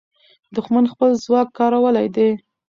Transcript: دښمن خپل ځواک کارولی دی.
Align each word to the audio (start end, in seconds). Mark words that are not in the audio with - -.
دښمن 0.55 0.85
خپل 0.93 1.09
ځواک 1.23 1.47
کارولی 1.57 2.07
دی. 2.15 2.29